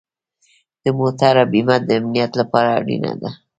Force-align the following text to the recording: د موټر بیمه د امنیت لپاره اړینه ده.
د 0.83 0.85
موټر 0.99 1.35
بیمه 1.51 1.75
د 1.87 1.89
امنیت 1.99 2.31
لپاره 2.41 2.69
اړینه 2.79 3.11
ده. 3.21 3.29